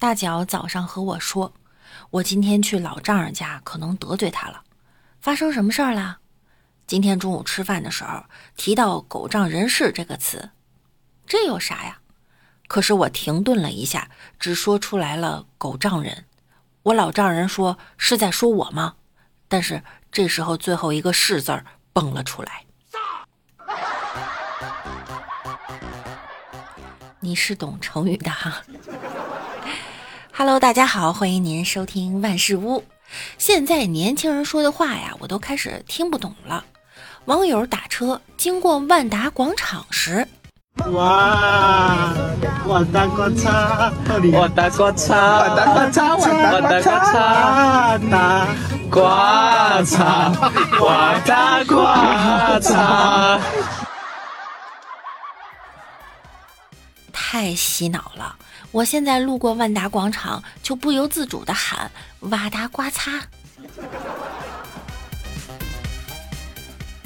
[0.00, 1.52] 大脚早上和我说，
[2.10, 4.62] 我今天去老丈人家，可能得罪他了。
[5.20, 6.18] 发生什么事儿了？
[6.86, 8.24] 今天中午吃饭的时候
[8.56, 10.50] 提到“狗仗人势”这个词，
[11.26, 11.98] 这有啥呀？
[12.68, 14.08] 可是我停顿了一下，
[14.38, 16.26] 只说出来了“狗仗人”。
[16.84, 18.94] 我老丈人说是在说我吗？
[19.48, 21.60] 但是这时候最后一个“是”字
[21.92, 22.64] 蹦了出来。
[27.18, 28.62] 你是懂成语的哈。
[30.38, 32.84] Hello，大家好，欢迎您收听万事屋。
[33.38, 36.64] 现在年轻人说的话呀，我都开始听不懂了。
[37.24, 40.28] 网友打车经过万达广场时，
[40.92, 42.14] 哇！
[42.64, 43.92] 我打过叉，
[44.32, 46.20] 我打过叉，我打过叉，我
[46.60, 48.46] 打过叉，打
[48.88, 49.02] 过
[49.82, 50.32] 叉，
[50.78, 51.84] 我打过
[52.60, 53.40] 叉，
[57.12, 58.36] 太洗脑了。
[58.70, 61.90] 我现在路过万达广场，就不由自主的喊
[62.30, 63.22] “哇达呱擦”。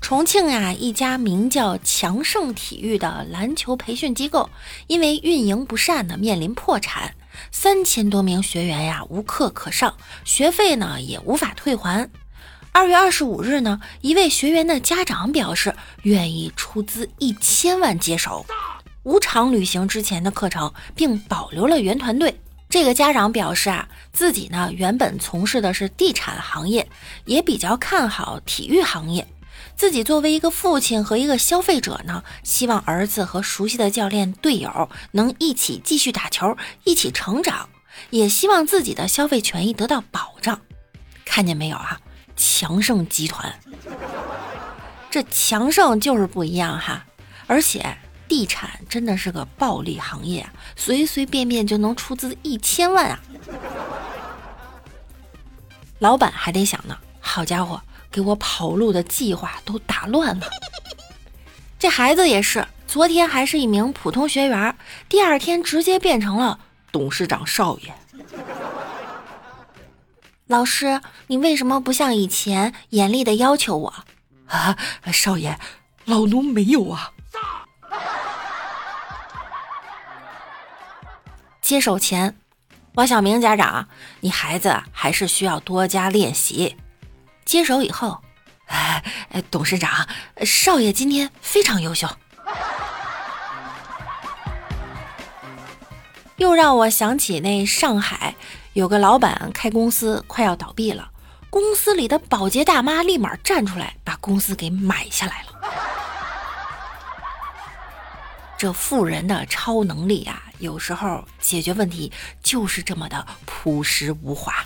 [0.00, 4.50] 重庆呀，一家名叫强盛体育的篮球培训机构，
[4.86, 7.14] 因为运营不善呢，面临破产。
[7.50, 12.10] 三千多名学员呀，无课可上，学费呢也无法退还。
[12.72, 18.44] 二月二十五日呢，一位学员的家长表示愿意出资一千万接手，
[19.04, 22.40] 无偿履行之前的课程，并保留了原团队。
[22.68, 26.88] 这个家长表示啊，自己呢原本从事的是地产行业，
[27.24, 29.26] 也比较看好体育行业。
[29.76, 37.68] 自己作为一个父亲和一个消费者呢，希望儿子和熟悉的教练队友能一起继续打球，一起成长，
[38.10, 40.60] 也希望自己的消费权益得到保障。
[41.24, 42.00] 看见没有啊？
[42.36, 43.54] 强盛集团，
[45.08, 47.06] 这强盛就是不一样哈！
[47.46, 47.96] 而且
[48.34, 53.20] 地产真的是个暴利行业，随随便便就能出资一千万啊！
[56.00, 57.80] 老板还得想呢，好家伙！
[58.10, 60.48] 给我跑路的计划都打乱了。
[61.78, 64.76] 这孩子也是，昨天还是一名普通学员，
[65.08, 66.58] 第二天直接变成了
[66.90, 67.94] 董事长少爷。
[70.48, 73.94] 老师，你为什么不像以前严厉的要求我？
[74.48, 74.76] 啊，
[75.12, 75.56] 少爷，
[76.04, 77.12] 老奴没有啊。
[81.64, 82.36] 接手前，
[82.92, 83.88] 王小明家长，
[84.20, 86.76] 你孩子还是需要多加练习。
[87.46, 88.22] 接手以后，
[88.66, 89.02] 哎，
[89.50, 90.06] 董事长
[90.44, 92.06] 少爷今天非常优秀，
[96.36, 98.34] 又让我想起那上海
[98.74, 101.12] 有个老板开公司快要倒闭了，
[101.48, 105.53] 公司里的保洁大妈立马站出来把公司给买下来了。
[108.56, 112.10] 这富人的超能力啊，有时候解决问题
[112.42, 114.64] 就是这么的朴实无华。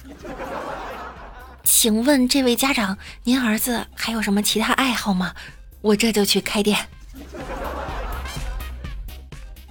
[1.65, 5.35] 请问这位家长，您儿子还有什么其他爱好吗？
[5.81, 6.89] 我这就去开店。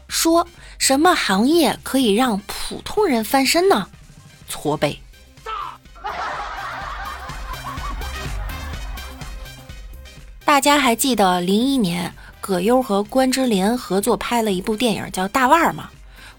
[0.07, 3.87] 说什么行业可以让普通人翻身呢？
[4.47, 4.99] 搓背。
[10.43, 12.13] 大家还记得零一年
[12.47, 15.89] 葛优和关之琳合作拍了一部电影叫《大腕儿》嘛？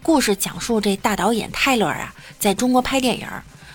[0.02, 3.28] 故事讲述这大导演泰勒啊，在中国拍电影。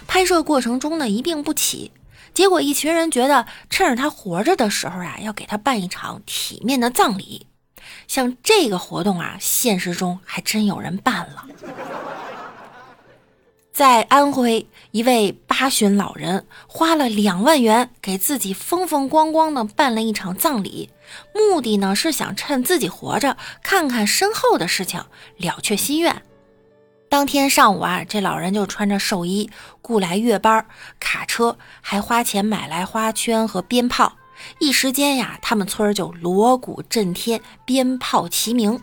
[0.07, 1.91] 拍摄过程中呢一病不起，
[2.33, 7.45] 结果一群人觉得趁着他活着的时候啊，要给他办一场体面的葬礼。
[8.07, 11.45] 像这个活动啊，现实中还真有人办了。
[13.71, 15.31] 在安徽，一位
[15.63, 20.90] 八旬老人花了两万元给自己风风光光的办了一场葬礼，
[21.34, 25.01] 目的呢是想趁自己活着看看身后的事情，
[25.38, 26.22] 了却心愿。
[27.07, 29.50] 当天上午啊，这老人就穿着寿衣，
[29.81, 30.66] 雇来月班、
[31.00, 34.18] 卡车，还花钱买来花圈和鞭炮。
[34.59, 38.78] 一时间呀，他们村就锣鼓震天，鞭炮齐鸣。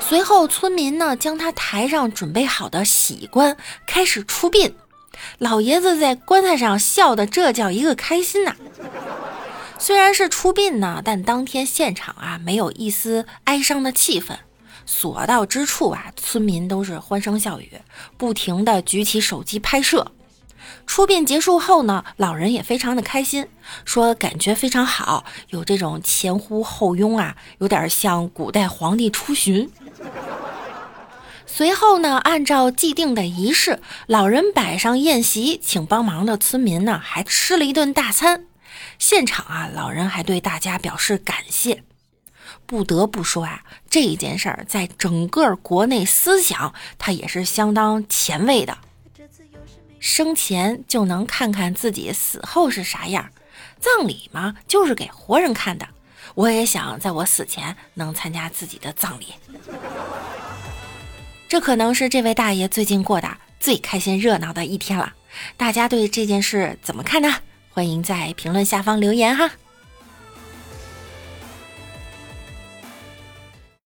[0.00, 3.54] 随后，村民呢将他抬上准备好的喜棺，
[3.86, 4.74] 开始出殡。
[5.38, 8.54] 老爷子在棺材上笑的，这叫一个开心呐！
[9.78, 14.36] 虽然是出殡呢，但当天现场啊没有一丝哀伤的气氛。
[14.84, 17.80] 所到之处啊，村民都是欢声笑语，
[18.16, 20.12] 不停的举起手机拍摄。
[20.86, 23.46] 出殡结束后呢，老人也非常的开心，
[23.84, 29.70] 说感觉非常好，有这种前呼后拥啊，有点像古代皇帝出巡。
[31.46, 38.46] 随后呢，按照既定的仪式，老人摆上宴席，请帮忙的村民呢还吃了一顿大餐。
[38.98, 41.82] 现场啊，老人还对大家表示感谢。
[42.64, 48.78] 不得不说啊，这件事儿在整个国内思想，它也是相当前卫的。
[50.00, 53.30] 生前就能看看自己死后是啥样，
[53.78, 55.86] 葬礼嘛，就是给活人看的。
[56.34, 59.34] 我也想在我死前能参加自己的葬礼。
[61.52, 63.28] 这可能是这位大爷最近过的
[63.60, 65.12] 最开心热闹的一天了。
[65.58, 67.30] 大家对这件事怎么看呢？
[67.68, 69.50] 欢迎在评论下方留言哈。